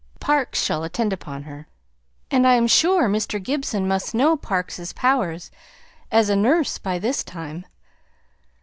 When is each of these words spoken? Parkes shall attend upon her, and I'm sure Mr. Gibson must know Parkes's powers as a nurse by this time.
Parkes 0.19 0.59
shall 0.59 0.83
attend 0.83 1.13
upon 1.13 1.43
her, 1.43 1.67
and 2.31 2.47
I'm 2.47 2.65
sure 2.65 3.07
Mr. 3.07 3.37
Gibson 3.39 3.87
must 3.87 4.15
know 4.15 4.35
Parkes's 4.35 4.93
powers 4.93 5.51
as 6.11 6.27
a 6.27 6.35
nurse 6.35 6.79
by 6.79 6.97
this 6.97 7.23
time. 7.23 7.67